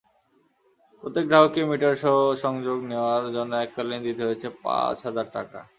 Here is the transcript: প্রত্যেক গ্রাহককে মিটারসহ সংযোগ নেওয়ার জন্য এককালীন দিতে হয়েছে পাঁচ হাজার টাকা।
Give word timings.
প্রত্যেক 1.03 1.25
গ্রাহককে 1.27 1.61
মিটারসহ 1.69 2.15
সংযোগ 2.43 2.77
নেওয়ার 2.91 3.23
জন্য 3.35 3.51
এককালীন 3.57 4.01
দিতে 4.07 4.21
হয়েছে 4.27 4.47
পাঁচ 4.63 4.97
হাজার 5.07 5.27
টাকা। 5.37 5.59